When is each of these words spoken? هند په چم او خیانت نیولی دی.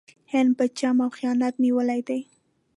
هند 0.33 0.51
په 0.57 0.65
چم 0.77 0.97
او 1.05 1.09
خیانت 1.17 1.53
نیولی 1.63 2.01
دی. 2.07 2.21